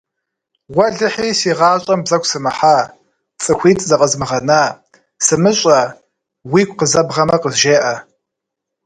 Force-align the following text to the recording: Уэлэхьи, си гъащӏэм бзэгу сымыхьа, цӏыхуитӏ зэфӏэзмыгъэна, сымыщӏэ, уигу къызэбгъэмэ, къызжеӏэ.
Уэлэхьи, 0.75 1.37
си 1.39 1.51
гъащӏэм 1.57 2.01
бзэгу 2.05 2.29
сымыхьа, 2.31 2.77
цӏыхуитӏ 3.41 3.85
зэфӏэзмыгъэна, 3.89 4.61
сымыщӏэ, 5.25 5.79
уигу 6.51 6.77
къызэбгъэмэ, 6.79 7.35
къызжеӏэ. 7.41 7.95